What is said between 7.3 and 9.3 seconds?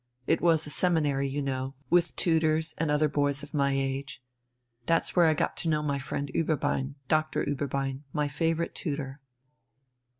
Ueberbein, my favourite tutor."